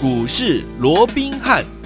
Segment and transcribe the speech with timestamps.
[0.00, 1.77] 股市罗宾汉。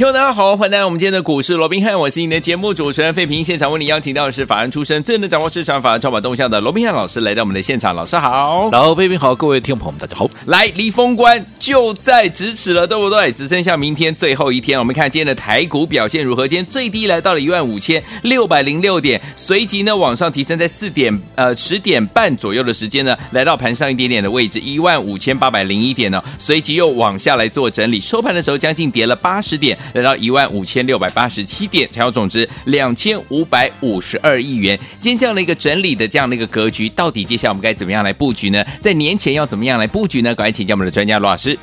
[0.00, 3.44] 听众大家好，欢迎来到我们今天的股市罗宾汉，我是你的节目主持人费平。
[3.44, 7.94] 现场为你邀请到的是法案出身、最能掌握市场法案筹码动向的罗宾汉老师，来到我们的现场。
[7.94, 10.26] 老师好，然后费平好，各位听众朋友们大家好。
[10.46, 13.30] 来，离封关就在咫尺了，对不对？
[13.30, 16.48] 只剩下明天最后一天，我们看今天的台股表现如何？
[16.48, 29.76] 今天最低来到了一万五千六百零六点，随即呢往上提升，在四点呃十点半左右的时间呢，来到盘上一点点的位置一万五千八百零一点呢，随即又往下来做整理，收盘的时候将近跌了八十点。
[29.92, 34.78] 来到一万五千六百八十七点，财务总值两千五百五十二亿元。
[34.98, 38.64] 今天这样的一个整理的这样的一个格局，到底接下来我们该怎么样来布局呢？
[38.80, 40.34] 在年前要怎么样来布局呢？
[40.34, 41.58] 赶快请教我们的专家罗老师。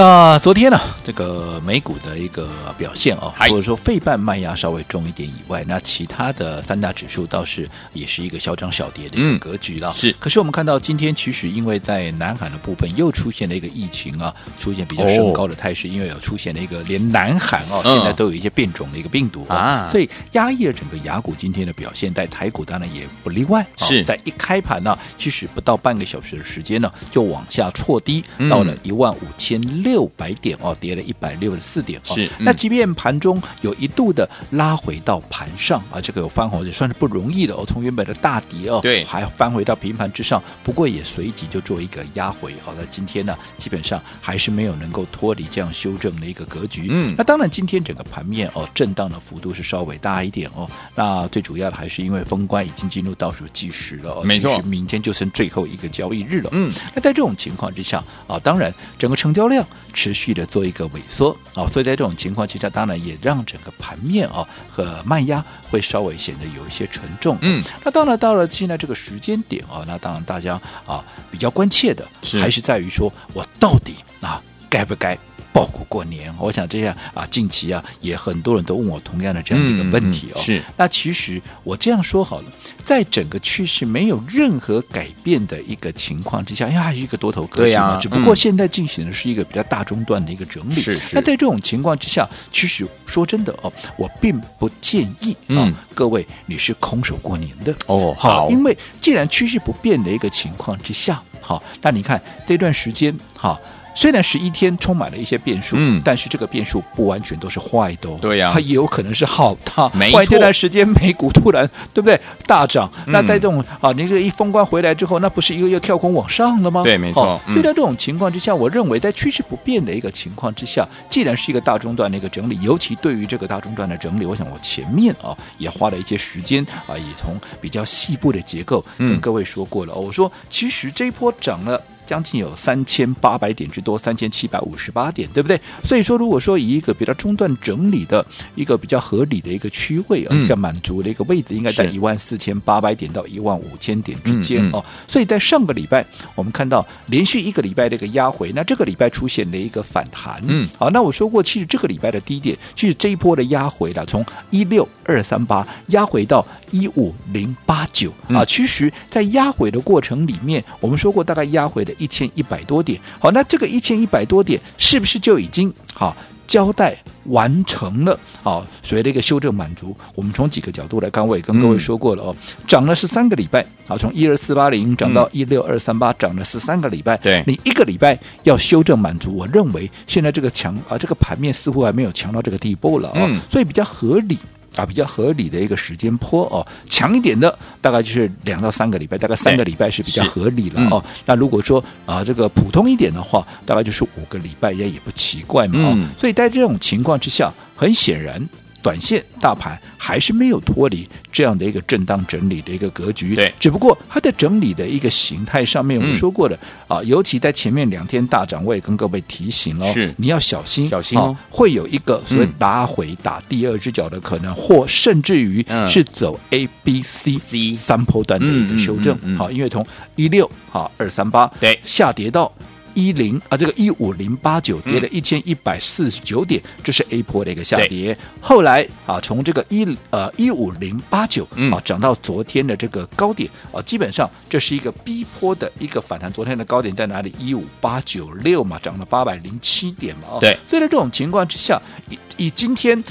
[0.00, 9.92] 那昨天呢，这个美股的一个表现哦，或者说费半卖压稍微重一点以外，那其他的三大指数倒是也是一个小涨小跌的一个格局了。
[9.92, 23.66] 是，可是我们看到今天其实因为在南海的部分又出现了一个疫情啊，出现比较升高的态势，因为有出现了一个连南韩哦现在都有一些变种的一个病毒啊，所以压抑了整个雅股今天的表现，在台股当然也不例外。
[23.76, 29.89] 是在一开盘呢，其实不到半个小时的时间呢，就往下挫低到了一万五千六。
[29.90, 32.14] 六百点哦，跌了一百六十四点哦。
[32.14, 37.64] 是，那即便盘中有一度的拉回到盘上啊，这个有翻红也算是不容易的哦。
[37.66, 42.52] 从原本的大跌哦，对，还翻回到平盘之上，不过也随即就做一个压回。
[42.64, 46.86] 哦，那今天呢，基本上还是没有能够脱离这样修正的一个格局。
[46.88, 50.70] 嗯，那当然今天整个盘面哦，震荡的幅度是稍微大一点哦。
[50.94, 56.50] 那最主要的还是因为封关已经进入倒数计时了哦，没错，明天就剩最后一个交易日了。
[56.52, 59.66] 嗯，那在这种情况之下啊，当然整个成交量。
[59.92, 67.36] 持续的做一个萎缩啊，所以在这种情况之下，当然也让整个盘面啊和卖压会稍微显得有一些沉重。
[67.40, 72.06] 嗯，那当然到了现在这个时间点啊，那当然大家啊比较关切的
[72.40, 75.18] 还是在于说我到底啊该不该。
[75.52, 80.34] 报股过年，我想这样啊，近期啊，也很多人都问我同样的这样的一个问题哦。
[80.36, 82.52] 嗯嗯、是，那其实我这样说好了，
[82.84, 90.74] 在整个趋势没有任何改变的一个情况之下，因为还是一个多头格局嘛，啊、只不过现在进行的是一个比较大中段的一个整理。
[90.74, 91.16] 是是。
[91.16, 98.14] 那在这种情况之下，其实说真的哦，我并不建议啊，嗯、各位你是空手过年的哦。
[98.16, 103.60] 好，因为既然趋势不变的一个情况之下，好，那你看这段时间好。
[104.00, 109.90] 虽然十一天充满了一些变数，嗯，但是这个变数不完全都是坏的，对呀，它也有可能是好的。
[109.92, 112.90] 没错，这段时间美股突然对不对大涨？
[113.08, 116.82] 那在这种啊，你这一封关回来之后，那不是一个月跳空往上了吗？
[116.82, 117.38] 对，没错。
[117.48, 129.94] 所以在这种情况之下，我认为在趋势不变的一个情况之下，既然是一个大中段的一个整理，尤其对于这个大中段的整理，我想我前面啊也花了一些时间啊，也从比较细部的结构跟各位说过了。
[129.94, 131.78] 我说其实这一波涨了。
[132.10, 135.60] 将近有三千八百点之多，三千七百五十八点，对不对？
[135.84, 138.26] 所以说，如果说以一个比较中段整理的
[138.56, 144.84] 一个比较合理的一个区位啊，比较满足的一个位置，应该在一万四千八百点到一万五千点之间哦。
[145.06, 146.04] 所以在上个礼拜，
[146.34, 150.42] 我们看到连续一个礼拜的一个压回，那这个礼拜出现了一个反弹。
[150.48, 158.44] 嗯，好，那我说过，其实这个礼拜的低点，其实这一波的压回了，从一六二三八压回到一五零八九啊。
[158.44, 161.94] 其实，在压回的过程里面，我们说过大概压回的。
[162.00, 166.16] 一千一百多点，好，那这个一千一百多点是不是就已经好
[166.46, 166.96] 交代
[167.26, 168.18] 完成了？
[168.42, 172.34] 好，所谓的一个修正满足，我们从几个角度来看，我也跟各位说过了哦，
[172.66, 184.38] 涨了十三个礼拜，好，从一二四八零涨到一六二三八，涨了十三个礼拜，对，你一个礼拜要修正满足，我认为现在这个强啊，这个盘面似乎还没有强到这个地步了啊，嗯，所以比较合理。
[184.76, 191.04] 啊，比较合理的一个时间坡哦，强一点的大概就是两到三个礼拜，大概三个礼拜是比较合理了哦。
[191.26, 195.98] 那如果说啊，这个普通一点的话，大概就是五个礼拜也也不奇怪嘛哦。
[196.16, 198.40] 所以在这种情况之下，很显然。
[198.82, 210.12] 短线大盘还是没有脱离这样的一个震荡整理的一个格局，对，只不过它的整理的一个形态上面，我们说过的、嗯、啊，尤其在前面两天大涨，我也跟各位提醒了，是。
[210.16, 219.86] 你要小心，小心哦，会有一个所谓拉回打第二只脚的可能，嗯、或甚至于是走 A、B、C、C 三波段的一个修正，好，因为从
[220.16, 221.78] 一六好二三八对。
[221.84, 222.50] 下跌到。
[222.94, 228.16] 一零啊，这个一五零八九跌了一千一百四十九点，这是 A 波的一个下跌。
[228.40, 236.32] 后来啊，从这个一呃一五零八九啊涨到昨天的这个高点啊，基本上这是一个 B 波的一个反弹。
[236.32, 237.34] 昨天的高点在哪里？
[237.38, 240.38] 一五八九六嘛，涨了八百零七点嘛。
[240.40, 243.02] 对，所以在这种情况之下，以以今天。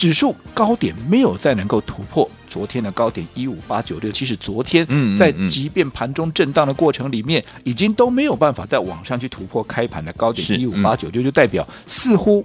[0.00, 12.42] 指数高点没有再能够突破昨天的高点一五八九六，其实昨天在即便盘中震荡的过程里面，已经都没有办法再往上去突破开盘的高点一五八九六，就代表似乎。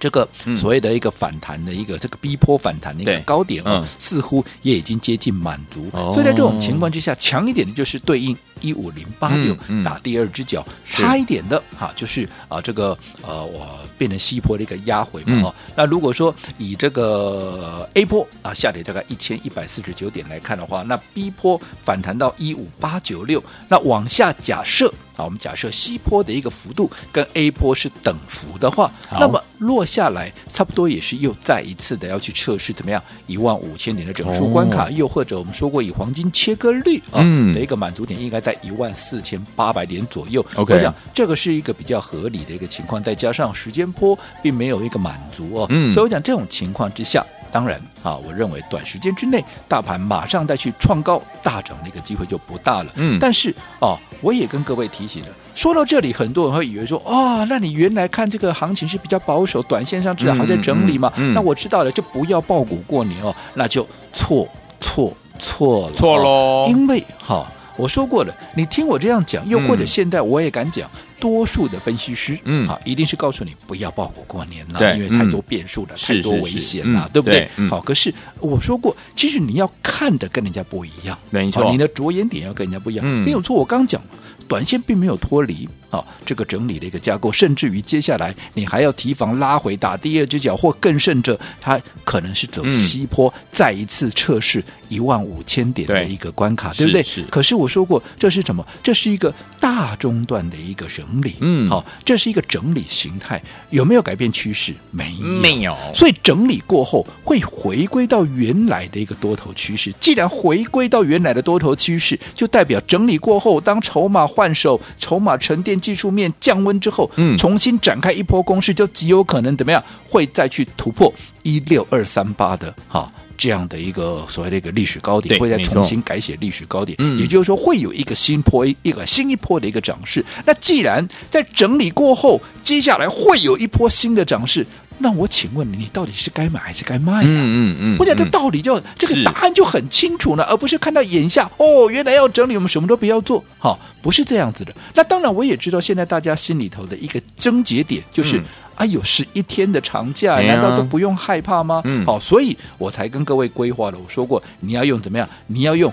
[0.00, 0.26] 这个
[0.56, 5.90] 所谓的一个反弹的一个这个逼迫反弹的一个高点啊，似乎也已经接近满足。
[6.12, 9.54] 所以在这种情况之下，强一点的就是对应一五零八六
[9.84, 15.54] 打第二只脚，差一点的哈就是啊这个呃我变成西坡的一个压回嘛哦。
[15.76, 24.92] 那如果说以这个 A 坡啊下跌大概一千一百四十九点来看的话，那 B 波反弹到一五八九六，那往下假设。
[25.24, 37.22] 我们假设西坡的一个幅度跟 A 波是等幅的话，那么落下来差不多也是又再一次的要去测试怎么样一万五千点的整数关卡，又或者我们说过以黄金切割率啊
[37.54, 40.44] 的一个满足点应该在一万四千八百点左右。
[40.56, 47.24] 我想这个是一个比较合理的一个情况，再加上时间坡并没有一个满足哦，所以我讲这种情况之下。
[47.50, 52.92] 当然啊，我认为短时间之内大盘马上再去创高大涨的一个机会就不大了。
[52.96, 61.12] 嗯，但是哦，我也跟各位提醒了，说到这里，很多人会以为说啊、哦，那你原来看这个行情是比较保守，短线上至少还在整理嘛。
[61.16, 64.46] 嗯嗯嗯、那我知道了，就不要抱股过年哦，那就错
[64.80, 66.66] 错错了，错喽、哦。
[66.68, 67.46] 因为哈、哦，
[67.80, 70.88] 我说过了，你听我这样讲，又或者现在我也敢讲。
[70.94, 77.46] 嗯多数的分析师，嗯，好，一定是告诉你不要报股过年了，对，因为太多变数了，太多危险了，对不对？
[77.68, 83.54] 好，可是我说过，其实你要看的跟人家不一样，没错，你的着眼点要跟人家不一样，没有错。
[83.54, 84.00] 我刚讲，
[84.48, 97.02] 短线并没有脱离啊这个整理的一个架构，甚至于接下来你还要提防拉回打第二只脚，或更甚者，它可能是走西坡，再一次测试一万五千点的一个关卡，对不对？
[97.02, 97.22] 是。
[97.30, 98.64] 可是我说过，这是什么？
[98.82, 100.86] 这是一个大中段的一个。
[101.00, 103.40] 整理，嗯，好，这是一个整理形态，
[103.70, 104.74] 有没有改变趋势？
[104.90, 105.74] 没有，没有。
[105.94, 109.90] 所以整理过后会回归到原来的一个多头趋势。
[109.98, 119.82] 既然回归到原来的多头趋势，就代表整理过后，当筹码换手、筹码沉淀、技术面降温之后，嗯，重新展开一波攻势，就极有可能怎么样？
[120.08, 121.12] 会再去突破
[121.42, 123.10] 一六二三八的，哈。
[123.40, 130.22] 这样的一个所谓的一个历史高点，会再重新改写历史高点，也就是说会有一个新坡一个新一波的一个涨势。
[130.44, 134.66] 那既然在整理过后，接下来会有一波新的涨势，
[135.00, 137.22] 那我请问你，你到底是该买还是该卖啊？
[137.24, 144.72] 嗯嗯嗯，我讲这道理就这个答案就很清楚了，而不是看到眼下哦，原来要整理，我们什么都不要做，好，不是这样子的。
[144.94, 148.40] 那当然，我也知道现在大家心里头的一个症结点就是。
[148.76, 151.82] 哎呦，十一天的长假，难道都不用害怕吗？
[151.84, 153.98] 嗯，好，所以我才跟各位规划了。
[153.98, 155.28] 我说过，你要用怎么样？
[155.48, 155.92] 你要用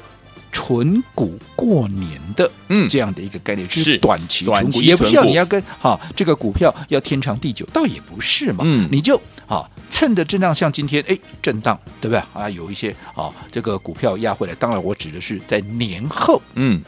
[0.58, 8.64] 存股过年的嗯这样的一个概念，是短期纯股，也不需要你要跟哈这个股票要天长地久，倒也不是嘛。
[8.66, 12.50] 嗯，你就啊趁着震荡，像今天哎震荡，对不对啊？
[12.50, 16.82] 有一些啊这个股票压回来，当然我指的是在年后，嗯。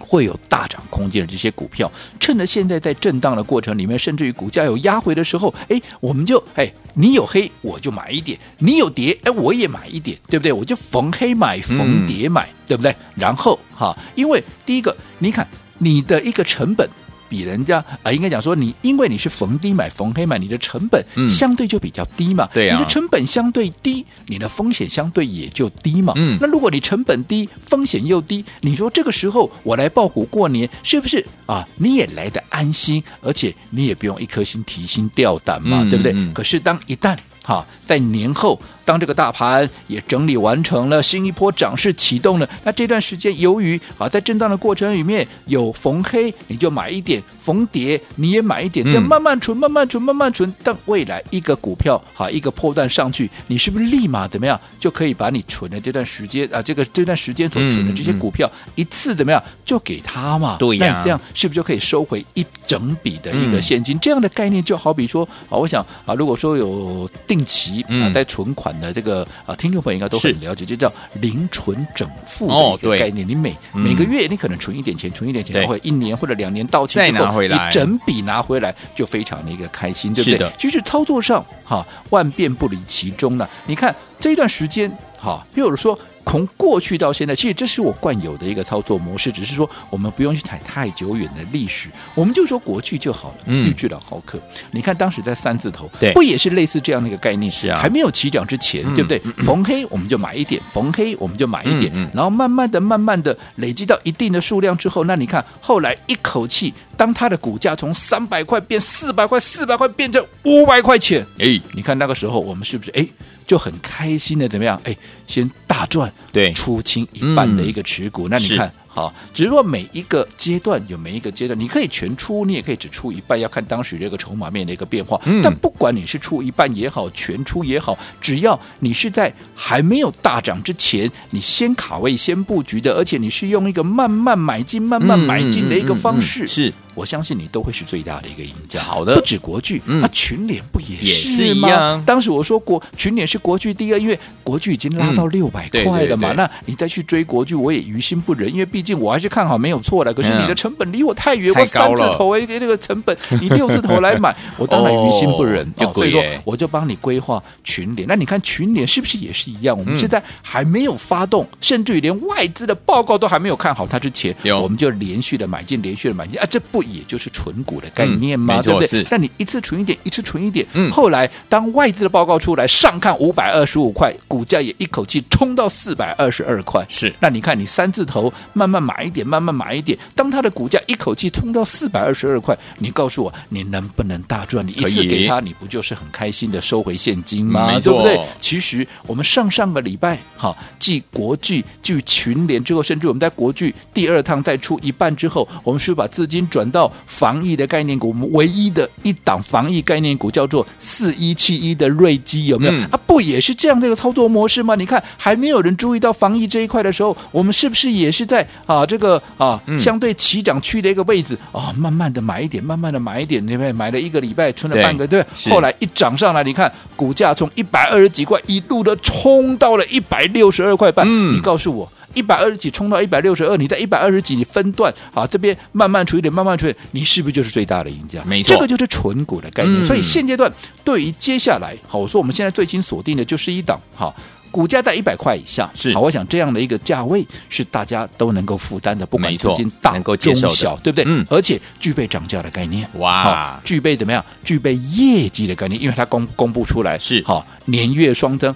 [0.00, 10.52] 会有大涨空间的这些股票，趁着现在在震荡的过程里面，甚至于股价有压回的时候，哎，我们就哎，你有黑我就买一点，你有跌哎我也买一点，对不对？
[10.52, 12.94] 我就逢黑买，逢跌买，对不对？
[13.14, 15.46] 然后哈，因为第一个，你看
[15.78, 16.88] 你的一个成本。
[17.30, 22.48] 比人家啊，应该讲说你，因为你是逢低买逢黑买，你的成本相对就比较低嘛。
[22.52, 26.12] 对啊，你的成本相对低，你的风险相对也就低嘛。
[26.16, 31.66] 嗯，那如果你成本低，风险又低，你说这个时候我来报股过年，是不是啊？
[31.76, 36.12] 你也来得安心，而且你也不用一颗心提心吊胆嘛，对不对？
[36.34, 38.60] 可是当一旦哈在年后。
[38.90, 50.52] 当这个大盘也整理完成了，新一波涨势启动了，那这段时间由于啊在震荡的过程里面有逢黑，你就买一点；逢跌你也买一点，这样慢慢存，慢慢存，慢慢存。
[50.64, 60.56] 但未来一个股票啊一个破段上去，你是不是立马怎么样就可以把你存的这段时间啊这个这段时间所存的这些股票一次怎么样就给他嘛？
[60.58, 63.96] 对呀，那这样是不是就可以收回一整笔的一个现金？
[64.00, 68.76] 这样的概念就好比说啊，我想啊，如果说有定期啊在存款。
[68.80, 73.28] 的这个啊，听众朋友应该都很了解，就叫零存整付的一个概念。
[73.28, 80.50] 你每每个月你可能存一点钱，存一点钱，或者一年或者两年到期之后，你整笔拿回来，就非常的一个开心，对不对？
[80.58, 83.48] 其实操作上哈，万变不离其中呢。
[83.66, 85.98] 你看这一段时间好，譬如说。
[86.30, 93.36] 从过去到现在，其实这是我惯有的一个操作模式，只是说我们不用去踩太久远的历史，我们就说国巨就好了。
[93.46, 94.38] 嗯，玉巨老豪客，
[94.70, 97.50] 你看当时在三字头，对，不也是类似这样的一个概念？
[97.50, 99.18] 是啊，还没有起涨之前，嗯、对不对？
[99.44, 113.04] 逢黑我们就买一点，逢黑我们就买一点，然后慢慢的、慢慢的累积到一定的数量之后，那你看后来一口气，当它的股价从三百块变四百块，四百块变成五百块钱，哎，你看那个时候我们是不是哎？
[113.50, 114.80] 就很开心的怎么样？
[114.84, 118.28] 哎，先大赚，对，出清一半的一个持股。
[118.28, 118.72] 嗯、那你看。
[118.92, 125.20] 好，只是说每一个阶段有每一个阶段，你可以全出，你也可以只出一半，要看当时这个筹码面的一个变化。
[125.26, 138.80] 嗯、但不管你是出一半也好，全出也好，只要你是在还没有大涨之前，你先卡位、先布局的，而且你是用一个慢慢买进、慢慢买进的一个方式，是、我相信你都会是最大的一个赢家。
[138.80, 140.98] 好的，不止国巨，那、嗯、群联不也是吗？
[140.98, 142.04] 也是一样。
[142.04, 148.80] 当时我说国群联是国巨第二，因为国巨已经拉到六百块了嘛，那你再去追国巨，我也于心不忍，因为毕。
[148.82, 155.70] 竟我还是看好没有错的，可是你的成本离我太远，我三字头哎，那个成本你六字头来买， 我当然于心不忍。
[155.92, 158.08] 所以说，我就帮你规划群联。
[158.08, 159.78] 那你看群联是不是也是一样？
[159.78, 168.62] 我们现在还没有发动，甚至于连外资的报告都还没有看好它之前，我们就连续的买进，连续的买进啊，这不也就是存股的概念吗？
[168.62, 169.06] 对不对？
[169.10, 176.82] 那你一次存一点，一次存一点，嗯后来当外资的报告出来，上看五百二十五块，股价也一口气冲到四百二十二块。
[176.88, 178.70] 是，那你看你三字头慢。
[178.70, 179.98] 慢慢买一点，慢慢买一点。
[180.14, 184.64] 当它的股价一口气冲到四百二十二块，你告诉我，你能不能大赚？
[184.64, 187.66] 你一次给他，你不就是很开心的收回现金吗？
[187.80, 188.16] 对不对？
[188.40, 198.08] 其实我们上上个礼拜，哈，继国巨、继群联之后，甚至我们在国巨第二趟再出一半之后，我们是把资金转到防疫的概念股？
[198.08, 202.72] 我们唯一的一档防疫概念股叫做四一七一的瑞基，有没有？
[202.72, 204.74] 嗯、啊，不也是这样的一个操作模式吗？
[204.74, 208.46] 你看，还没有人注意到防疫这一块的时候，我们是不是也是在？
[208.66, 213.72] 啊，这个啊，相对起涨区的一个位置啊，慢慢的买一点，慢慢的买一点，对不对？
[213.72, 215.52] 买了一个礼拜，存了半个，对，对。
[215.52, 221.06] 后来一涨上来，你看股价从一百二十几块一路的冲到了一百六十二块半。
[221.08, 228.22] 嗯，你告诉我，一百二十几冲到一百六十二，你在一百二十几，你分段啊，这边慢慢出一点，慢慢出一点，你是不是就是最大的赢家？
[228.24, 229.82] 没错，这个就是纯股的概念。
[229.82, 230.52] 嗯、所以现阶段
[230.84, 234.14] 对于接下来，好，我说我们现在最新锁定的就是一档，好。
[234.52, 241.04] 股价在一百块以下，是好，我想这样的一个价位是大家都能够负担的，不管资金大中小，对不对？
[241.06, 244.24] 嗯，而且具备涨价的概念，哇，具备怎么样？
[244.42, 248.52] 具备业绩的概念，因为它公公布出来是好年月双增。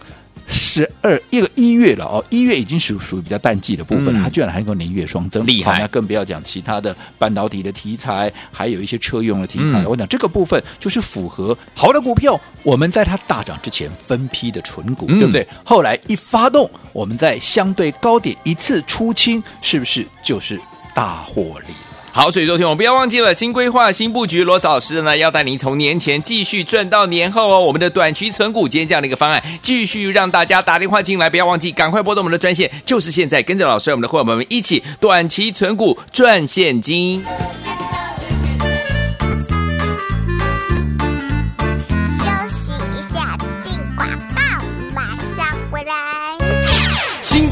[0.47, 5.79] 十二一个一月了哦，一月已经属属于比较淡季的部分了，嗯、它居然还能够年月双增，厉害！
[5.79, 9.83] 那更不要讲其他的半导体的题材，还有一些车用的题材。
[9.83, 15.47] 嗯、我讲这个部分就是符合好的股票，我们在它大涨之前分批的存股，嗯、对不对？
[15.65, 20.61] 后来一发动，我们在相对高点一次出清，是不是就是
[20.95, 21.75] 大获利？
[22.16, 27.59] 好，所以昨天我们不要忘记了新规划、新布局，罗老师呢要带您从年前继续赚到年后哦。
[27.59, 37.21] 我们的短期存股，今天这样的一个方案，继续让大家打电话进来，不要忘记，赶快拨动我们的专线，就是现在，跟着老师，我们的伙伴们一起短期存股赚现金。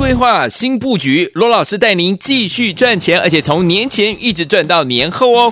[0.03, 5.49] 规划新布局，罗老师带您继续赚钱，而且从年前一直赚到年后哦。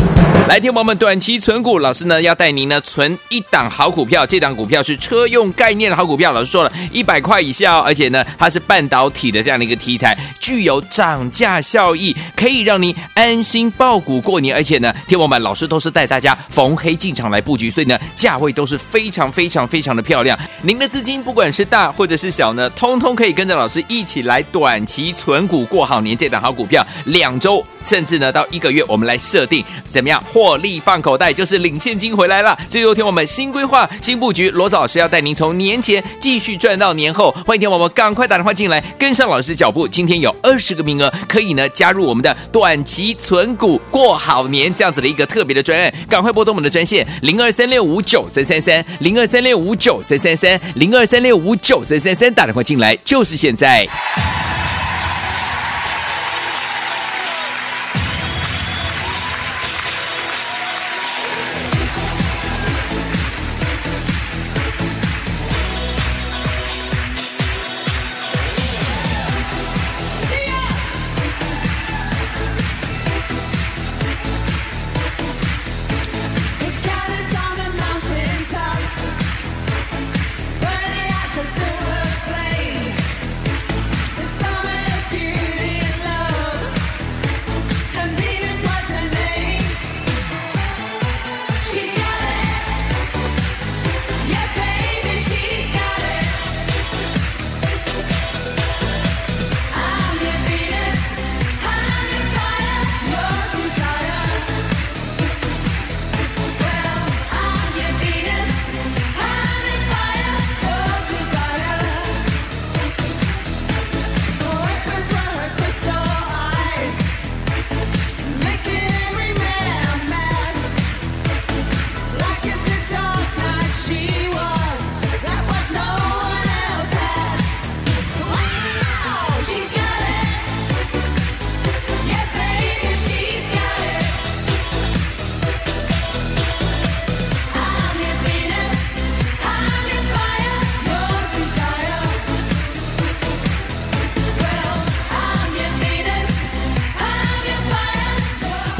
[0.48, 6.32] 来，听我们短期存股，老师呢要带您呢存一档好股票，这档股票是车用概念的好股票。
[6.32, 14.52] 老师说了一百块以下哦，而且呢它是半导体的这样的一个题材，具有涨价效益，可以让您安心抱股过年。
[14.52, 20.36] 而且呢，听我们老师都是带大家逢黑进场来布局，所以呢价位都是非常非常非常的漂亮。
[20.62, 24.39] 您的资金不管是大或者是小呢，通通可以跟着老师一起来。
[24.44, 32.58] 短期存股过好年，这档好股票，两周甚至呢到一个月，我们来设定怎么样获利放口袋，就是领现金回来了。
[32.68, 37.30] 所以昨天我们新规划、新布局，罗老师要带您从年前继续赚到年后。
[37.46, 39.86] 欢迎听我们赶快打电话进来，跟上老师脚步。
[39.88, 53.88] 今天有二十个名额，可以呢加入我们的短期存股过好年这样子的一个特别的专案，赶快拨通我们的专线零二三六五九三三三零二三六五九三三三零二三六五九三三三，打电话进来就是现在。
[54.30, 54.59] Yeah!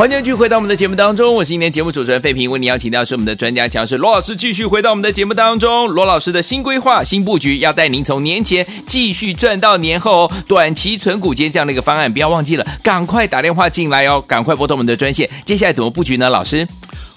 [0.00, 5.87] 欢迎继续回到我们的节目当中，我是今天节目主持人费平，为你邀请到是我们的专家讲师罗老师，继续回到我们的节目当中。
[5.88, 10.33] 罗老师的新规划、新布局，要带您从年前继续赚到年后。
[10.49, 15.28] 短期存股接这样的一个方案，不要忘记了，赶快打电话进来哦，赶快拨通我们的专线。
[15.45, 16.30] 接下来怎么布局呢？
[16.30, 16.66] 老师，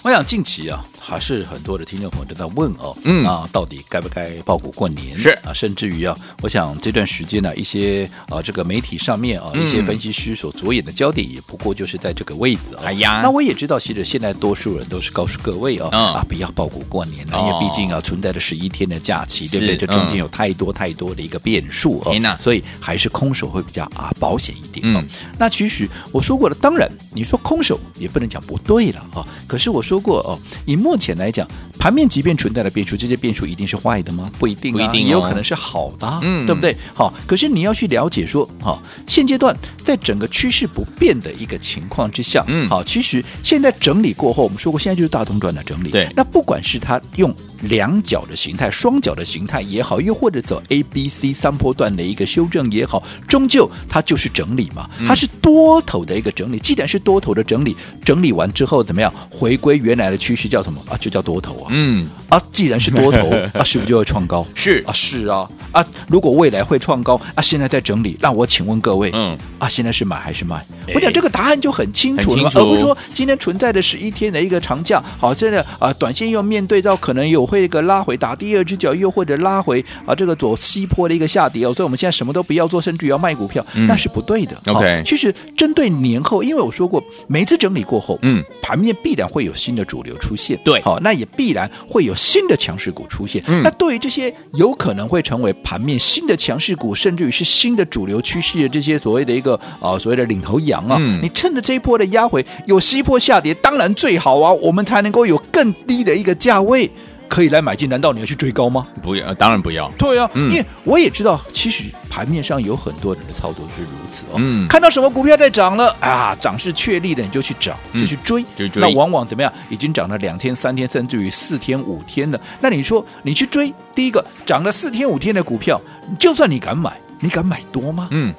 [0.01, 0.83] 我想近期啊。
[1.05, 5.17] 还是很多的听众朋友都在问哦，嗯啊，到底该不该报股过年？
[5.17, 12.83] 是啊，甚至于啊，我想这段时间呢，一些啊这个媒体上面啊，一些分析师所着眼的焦点，也不过就是在这个位置啊。
[12.85, 19.75] 哎呀，那我也知道，其实现在多数人都是告诉各位哦，啊，不要报股过年了，因为毕竟啊，存在着十一天的假期，对不对？
[19.75, 25.03] 这中间有太多太多的一个变数哦，所以还是空手会比较啊保险一点哦。
[25.37, 29.27] 那其实我说过了，当然你说空手也不能讲不对了啊。
[29.47, 31.47] 可是我说过哦，以目前来讲。
[31.79, 34.31] 盘面即便存在的变数，这些变数一定是坏的吗？
[34.39, 36.73] 不一定啊，不一定，也有可能是好的，嗯，对不对？
[36.93, 46.07] 好，可是你要去了解说，好，现阶段在整个趋势不变的一个情况之下，嗯，好，其实现在整理过后，我们说过，现在就是大通转的整理，对。
[46.15, 56.59] 那不管是它用两脚的形态、双脚的形态也好，又或者走 A、B、C 三波段的一个修正也好，终究它就是整理嘛，它是多头的一个整理。
[56.59, 59.13] 既然是多头的整理，整理完之后怎么样？
[59.29, 60.97] 回归原来的趋势叫什么啊？
[60.97, 61.67] 就叫多头啊。
[61.69, 64.45] 嗯啊，既然是多头 啊，是不是就会创高？
[64.55, 65.85] 是啊，是啊啊！
[66.07, 70.65] 如果未来会创高啊，现在在整理，那我请问各位，嗯啊，现在是买还是卖？
[70.93, 84.59] 我讲这个答案就很清楚了，而不是说今天存在的十一天的一个长假，好，现在啊，短线又面对到可能有会一个拉回打第二只脚，又或者拉回啊这个左西坡的一个下跌哦，所以我们现在什么都不要做，甚至于要卖股票，那是不对的。
[84.65, 106.89] OK，其实针对年后，因为我说过，每一次整理过后，嗯，盘面必然会有新的主流出现，对，好，那也必然会有新的强势股出现，嗯，那对于这些有可能会成为盘面新的强势股，甚至于是新的主流趋势的这些所谓的一个啊所谓的领头羊啊，嗯，你趁着这一波的压回有西坡下跌，当然最好啊，我们才能够有更低的一个价位。
[107.33, 107.89] 可以来买进？
[107.89, 108.85] 难道你要去追高吗？
[109.01, 109.89] 不要，当然不要。
[109.97, 114.35] 对啊，嗯、因为我也知道，其实盘面上有很多人的操作是如此哦。
[114.35, 118.83] 嗯，看到什么股票在涨了啊，涨势确立了你就去涨，就去追，就追。
[118.83, 119.51] 那往往怎么样？
[119.67, 122.39] 已经涨了两天、三天，甚至于四天、五天的。
[122.59, 125.81] 那你说你去追第一个涨了四天、五天的股票，
[126.19, 128.09] 就算你敢买，你敢买多吗？
[128.11, 128.31] 嗯，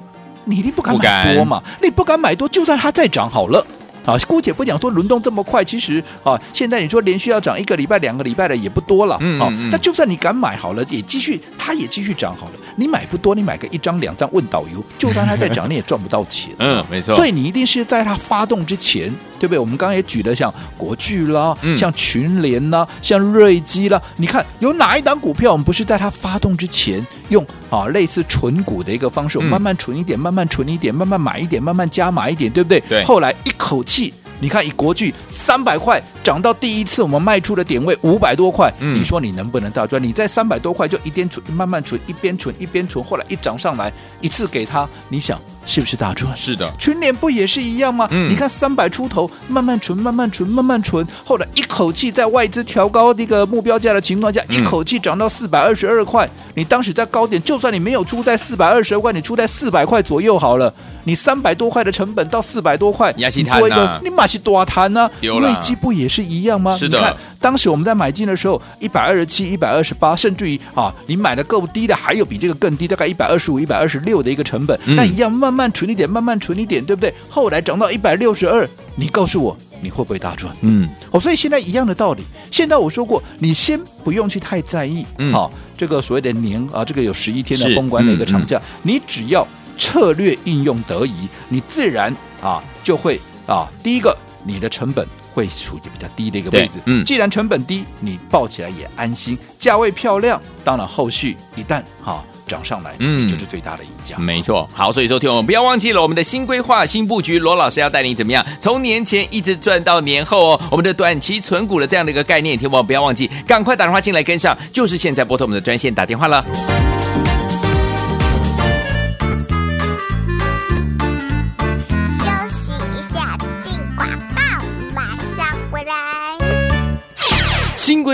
[0.45, 1.61] 你一定不敢买多嘛。
[1.81, 3.67] 你不敢买多，就算它再涨好了。
[4.05, 9.17] 啊，姑且不讲说轮动这么快，其实啊，现在你说连续要涨一个礼拜、两个礼拜的也不多了。
[9.19, 12.53] 嗯，啊，那就算你敢买好了，也继续，它也继续涨好了。
[12.75, 16.53] 你买不多，你买个一张两张问导游，就算它在涨，你也赚不到钱。
[16.59, 17.15] 嗯，没错。
[17.15, 19.09] 所以你一定是在它发动之前，
[19.39, 19.59] 对不对？
[19.59, 32.79] 我们刚刚也举了像国巨啦，嗯、像群联啦，像瑞基啦，你看有哪一档股票，我们不是在它发动之前用啊类似存股的一个方式，慢慢存一点，慢慢存一点，慢慢买一点，慢慢加买一点，对不对？
[32.81, 33.03] 对。
[33.03, 34.13] 后来一口气。
[34.41, 35.13] 你看，以国巨
[35.45, 40.01] 三百块涨到第一次我们卖出的点位五百多块，嗯、你说你能不能大赚？
[40.01, 46.35] 你在三百多块就一边存，慢慢存，一边存一边存，后来一涨上来，一次给他，你想是不是大赚？
[46.35, 48.07] 是的，群联不也是一样吗？
[48.09, 56.27] 嗯、你看三百出头，慢慢存，慢慢存，慢慢存，后来一口气在外资调高这个目标价的情况下，一口气涨到四百二十二块。
[56.55, 60.73] 你当时在高点，就算你没有出在四百二十二块，你出在四百块左右好了。
[61.07, 65.07] 你三百多块的成本到四百多块，你做一个，你买起多谈呢？
[65.39, 66.75] 瑞基不也是一样吗？
[66.75, 66.97] 是的。
[66.97, 77.13] 你看当时我们在买进的时候，一百二十七、一百二十八，甚至于啊，你买的够低的，还有比这个更低，大概一百二十五、一百二十六的一个成本，那、嗯、一样慢慢存一点，慢慢存一点，对不对？
[77.29, 80.55] 后来涨到一百六十二，你告诉我你会不会大赚？
[80.61, 82.23] 嗯，哦，所以现在一样的道理。
[82.51, 89.47] 现在我说过，你先不用去太在意，嗯，好，这个所谓的年啊，这个有十一天的封关的一个长假，嗯嗯、你只要。
[89.77, 96.79] 策略应用得宜，你自然啊就会啊，第一个你的成本会处于比较低的一个位置。
[96.85, 104.17] 嗯，既然成本低，你抱起来也安心，价位漂亮，当然后续一旦哈涨上来，嗯，就是最大的赢家。
[104.17, 110.61] 没错，好，所以说听我们不要忘记了我们的新规划、新布局，罗老师要带你怎么样，从年前一直赚到年后哦。
[110.71, 116.45] 我们的短期存股的这样的一个概念，听我们不要忘记，赶快打电话进来跟上，就是现在拨通我们的专线打电话了。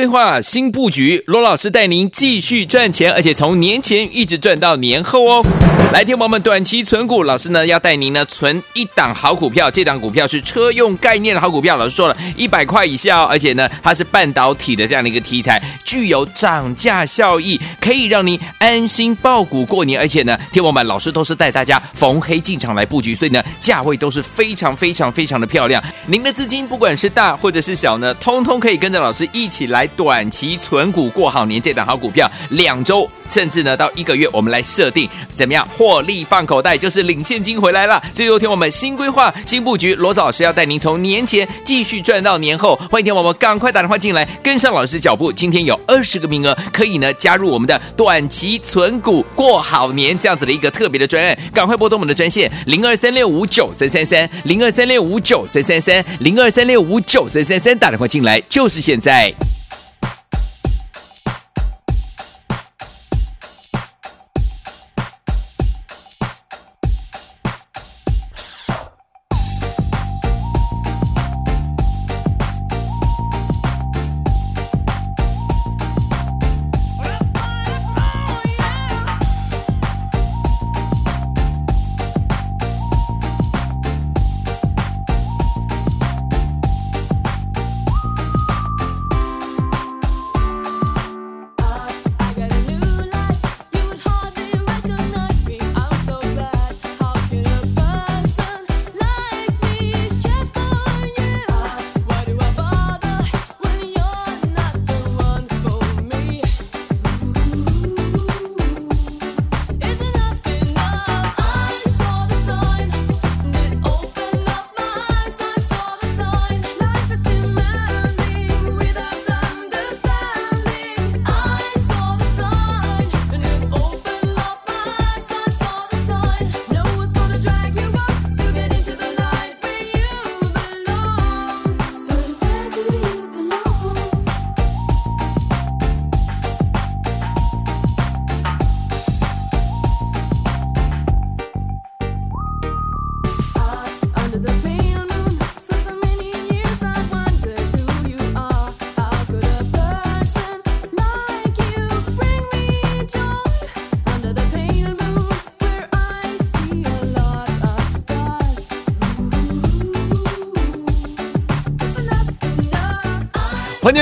[0.01, 5.45] 规划、新布局，罗老师带您继续赚钱，而且从年前一直赚到年后哦。
[5.93, 11.77] 来，听我们，短期存股，老师呢要带您呢存一档好股票，这档股票是车用概念的好股票。
[11.77, 19.99] 老师说了一百块以下哦，而且呢它是半导体的这样的一个题材，具有涨价效益，可以让您安心抱股过年。
[19.99, 25.83] 而且呢，听我们，老师都是带大家逢黑进场来布局，所以呢价位都是非常非常非常的漂亮。
[26.07, 31.61] 您的资金不管是大或者是小呢，通通可以跟着老师一起来短期存股过好年。
[31.61, 38.01] 这档好股票，两周甚至呢到一个月，我们来设定怎么样获利放口袋，就是领现金回来了。
[38.11, 42.75] 最后听我们新规划、新布局，罗子老师要带您从年前继续赚到年后。
[42.89, 45.31] 欢迎听我们赶快打电话进来，跟上老师脚步。
[45.31, 59.31] 今天有二十个名额，可以呢加入我们的短期存股过好年这样子的一个特别的专案，赶快拨通我们的专线零二三六五九三三三零二三六五九三三三零二三六五九三三三，打电话进来就是现在。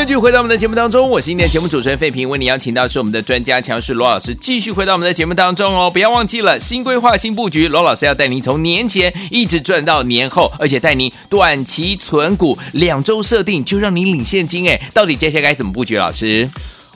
[0.05, 15.97] 继续回到我们的节目当中，我是今天的节目主持人费平，为你邀请到是我们的专家强势罗老师，继续回到我们的节目当中哦，不要忘记了新规划、新布局，罗老师要带您从年前一直赚到年后，而且带您短期存股，两周设定就让您领现金哎，到底接下来该怎么布局？
[15.97, 16.49] 老师，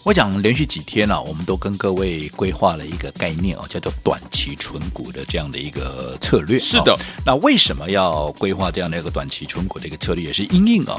[0.04, 6.58] 我讲连续几天呢、啊，我们都跟各位规划了一个概念哦，叫做短期存股的这样的一个策略。
[6.58, 10.24] 是的，那为什么要规划这样的一个短期存股的一个策略？
[10.24, 10.98] 也是因应啊。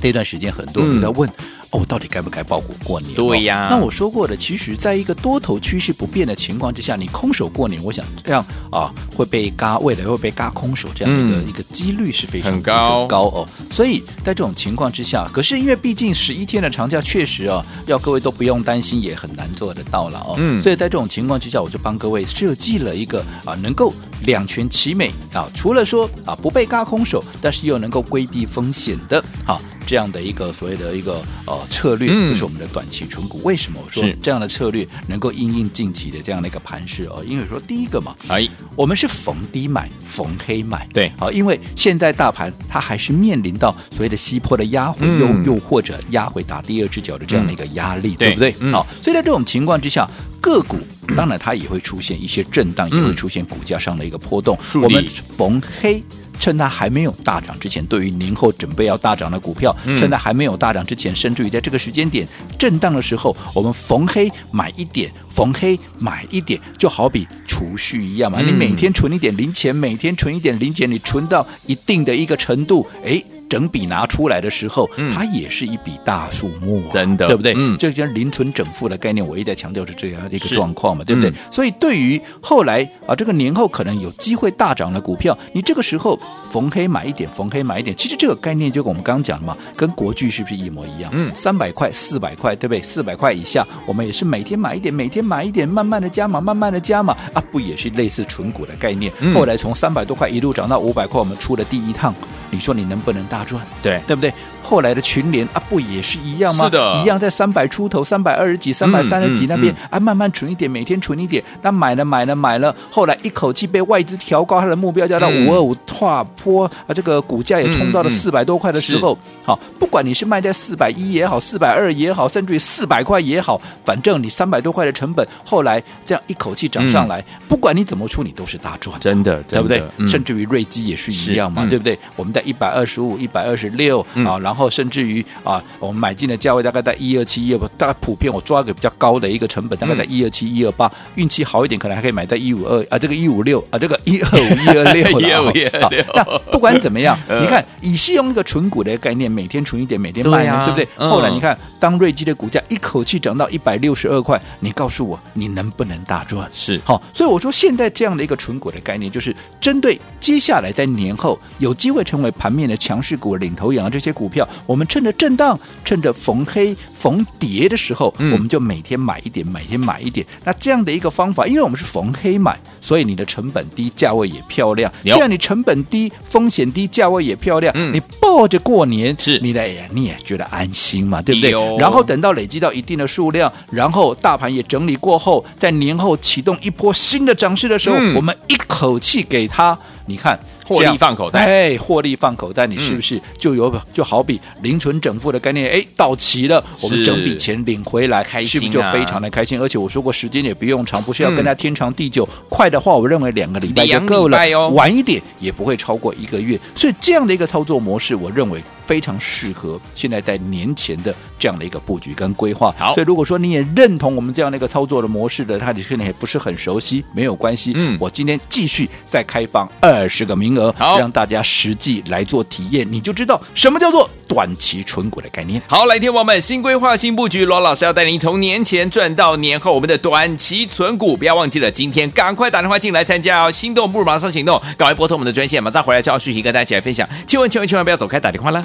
[0.00, 1.28] 这段时间很多人在问。
[1.28, 3.12] 嗯哦，到底该不该抱股过年？
[3.12, 13.46] 对呀、哦，那我说过的，其实在一个多头趋势不变的情况之下，你空手过年，我想这样啊会被嘎，未来会被嘎空手这样的一个、嗯、一个几率是非常很高高哦。
[13.70, 20.36] 所以在这种情况之下，可是因为毕竟十一天的长假确实啊，要各位都不用担心，也很难做得到了哦。
[20.38, 29.60] 嗯，所以在这种情况之下，我就帮各位设计了一个啊，能够两全其美啊，除了说啊不被嘎空手，但是又能够规避风险的，好、啊。
[29.88, 33.38] 这样的一个所谓的一个呃策略，就是我们的短期存股。
[33.38, 37.24] 嗯、为什么我说这样的策略能够应应近期的这样的一个盘势哦？
[37.26, 38.46] 因为说第一个嘛，哎，
[38.76, 48.54] 我们是逢低买，逢黑买，对，好，因为现在大盘它还是面临到所谓的西坡的压回，又、嗯、又或者压回打第二只脚的这样的一个压力，嗯、对不对？
[48.60, 50.06] 嗯、好，所以在这种情况之下，
[50.38, 50.76] 个股
[51.16, 54.54] 当然它也会出现一些震荡，嗯、也会出现股价上的一个波动。
[54.60, 55.02] 数我们
[55.38, 56.04] 逢黑。
[56.38, 62.26] 趁它还没有大涨之前，对于年后准备要大涨的股票，嗯、趁它还没有大涨之前，甚至于在这个时间点
[62.58, 68.38] 震荡的时候，我们逢黑买一点，逢黑买一点，就好比储蓄一样嘛。
[68.40, 73.22] 嗯、你每天存一点零钱，每天存一点零钱，你存到一定的一个程度，哎。
[73.48, 77.54] 整笔拿出来的时候，嗯、它也是一笔大数目、啊，真的，对不对？
[77.56, 81.30] 嗯，这就叫零存整付的概念，我一再强调是这样的一个状况嘛，对不对？
[81.30, 86.18] 嗯、所以对于后来啊，这个年后可能有机会大涨的股票，你这个时候
[86.50, 91.10] 逢黑买一点，逢黑买一点，其实这个概念就跟我们刚刚讲的嘛，跟国巨是不是一模一样？
[91.14, 92.82] 嗯，三百块、四百块，对不对？
[92.82, 99.12] 四百块以下，我们也是每天买一点，每天买一点，慢慢的加码，慢慢的加码啊，不也是类似纯股的概念？
[99.20, 102.14] 嗯、后来从三百多块一路涨到五百块，我们出了第一趟。
[102.50, 103.64] 你说你能不能大赚？
[103.82, 104.32] 对，对不对？
[104.68, 106.66] 后来的群联啊，不也是一样吗？
[106.66, 111.42] 是的，一样在三百出头、三百二十几、三百三十几那边、嗯嗯嗯、啊，慢慢存一点，每天存一点。
[111.62, 129.82] 那买了买了买了，后来一口气被外资调高，它的目标价到五二五，跨坡啊，这个股价也冲到了四百多块的时候，好，不管你是卖在四百一也好，四百二也好，甚至于四百块也好，反正你三百多块的成本，后来这样一口气涨上来，嗯、不管你怎么出，你都是大赚，真的，对不对？
[129.96, 131.98] 嗯、甚至于瑞基也是一样嘛，嗯、对不对？
[132.16, 135.18] 我们在一百二十五、一百二十六啊，然后甚至于。
[135.44, 145.44] 啊，我们买进的价位大概在一二七一二八，大概普遍我抓个比较高的一个成本，大概在一二七一二八，运气好一点可能还可以买在一五二啊，这个一五六啊，这个一二五一二六
[145.80, 145.90] 了。
[146.14, 151.08] 那不管怎么样， 你看以是用一个纯股的概念，每天存一点，每天卖，对不对？
[151.08, 156.48] 后来你看，当瑞基的股价一口气涨到一百六十二块，你告诉我你能不能大赚？
[156.52, 165.58] 是好，所以我说现在这样的一个纯股的概念，就是针对接下来在年后有机会成为盘面的强势股、领头羊的这些股票，我们趁着震荡。
[165.84, 170.26] 趁着逢黑逢跌的时候，嗯、我们就每天买一点，每天买一点。
[170.44, 174.92] 那这样的一个方法，因为我们是逢黑买，所以你的成本低，价位也漂亮。
[175.02, 177.72] 这样你成本低，风险低，价位也漂亮。
[177.74, 181.52] 嗯、你抱着过年，是你的，哎呀，你也觉得安心嘛，对不对？
[181.78, 189.78] 然后等到累积到一定的数量，然后大盘也整理过后，在年后启动一波新的涨势的时候，嗯、我们一口气给它。
[190.04, 195.70] 你看，获利放口袋，哎，获利放口袋，你是不是就有、嗯、就好比零存整付的概念？
[195.70, 199.60] 哎，到期了，我们整笔钱领回来，开心、啊、是不是就非常的开心？
[199.60, 202.28] 而且我说过，时间也不用长，不是要跟他天长地久。
[202.30, 206.58] 嗯、快的话，我认为两个礼拜就够了；哦、晚一点也不会超过一个月。
[206.74, 212.74] 所以这样的一个操作模式，我认为非常适合现在在年前的这样的一个布局跟规划。
[212.78, 217.72] 好，所以如果说你也认同我们这样的一个操作的模式的，他你现在也不是很熟悉，没有关系。
[217.74, 219.98] 嗯，我今天继续再开放二。
[219.98, 225.60] 二十个名额，好，让大家实际来做体验，你就知道什么叫做短期存股的概念。
[225.66, 233.50] 好，来听我们新规划、新布局，罗老师要带您从年前赚到年后，我们的短期存股，不要忘记了，今天赶快打电话进来参加哦！
[233.50, 237.08] 心动不如马上行动，赶快拨通我们的专线，马上回来就要续集跟大家一起来分享。
[237.26, 238.64] 千万千万千万不要走开，打电话了。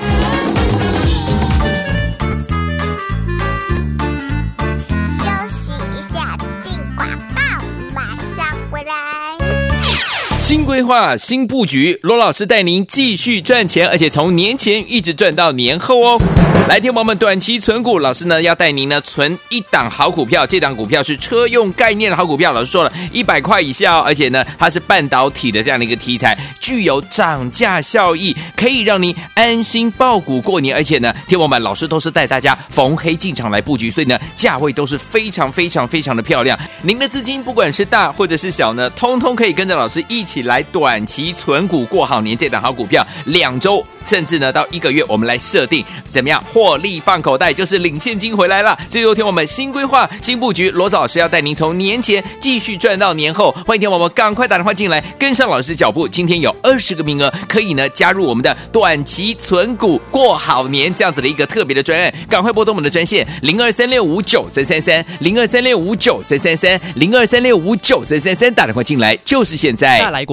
[10.54, 16.22] 新规划、新布局，罗老师带您继续赚钱，而且从年前一直赚到年后哦。
[16.70, 22.54] 来听我们短期存股，老师呢要带您呢存一档好股票，这档股票是车用概念的好股票。
[22.54, 30.76] 老师说了一百块以下哦，而且呢它是半导体的这样的一个题材，具有涨价效益，可以让您安心抱股过年。
[30.76, 36.58] 而且呢，听我们老师都是带大家逢黑进场来布局，所以呢价位都是非常非常非常的漂亮。
[36.84, 40.43] 您的资金不管是大或者是小呢，通通可以跟着老师一起。
[40.44, 48.78] 来短期存股过好年，这档好股票，两周甚至呢到一个月，我们来设定怎么样获利放口袋，就是领现金回来了。
[48.88, 53.52] 最后听我们新规划、新布局，罗老师要带您从年前继续赚到年后。
[53.66, 56.08] 欢迎听我们赶快打电话进来，跟上老师脚步。
[56.08, 70.00] 今天有二十个名额，可以呢加入我们的短期存股过好年这样子的一个特别的专案，赶快拨通我们的专线零二三六五九三三三零二三六五九三三三零二三六五九三三三，打电话进来就是现在。
[70.00, 70.33] 大来国